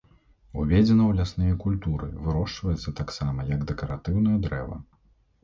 Уведзена 0.61 0.95
ў 1.07 1.11
лясныя 1.19 1.57
культуры, 1.63 2.07
вырошчваецца 2.23 2.95
таксама 3.01 3.47
як 3.53 3.69
дэкаратыўнае 3.75 4.37
дрэва. 4.49 4.81